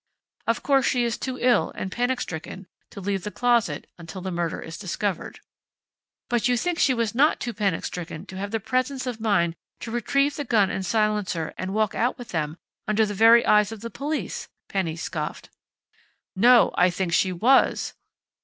[0.47, 4.31] Of course she is too ill and panic stricken to leave the closet until the
[4.31, 5.41] murder is discovered"
[6.27, 9.53] "But you think she was not too panic stricken to have the presence of mind
[9.81, 13.71] to retrieve the gun and silencer and walk out with them, under the very eyes
[13.71, 15.51] of the police," Penny scoffed.
[16.35, 16.71] "_No!
[16.73, 17.93] I think she was!